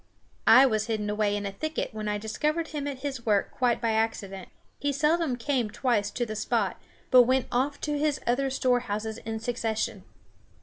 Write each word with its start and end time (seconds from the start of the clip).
I 0.47 0.65
was 0.65 0.87
hidden 0.87 1.11
away 1.11 1.35
in 1.37 1.45
a 1.45 1.51
thicket 1.51 1.93
when 1.93 2.07
I 2.07 2.17
discovered 2.17 2.69
him 2.69 2.87
at 2.87 3.01
his 3.01 3.23
work 3.23 3.51
quite 3.51 3.79
by 3.79 3.91
accident. 3.91 4.49
He 4.79 4.91
seldom 4.91 5.35
came 5.35 5.69
twice 5.69 6.09
to 6.09 6.25
the 6.25 6.35
same 6.35 6.41
spot, 6.41 6.81
but 7.11 7.21
went 7.21 7.45
off 7.51 7.79
to 7.81 7.99
his 7.99 8.19
other 8.25 8.49
storehouses 8.49 9.19
in 9.19 9.39
succession. 9.39 10.03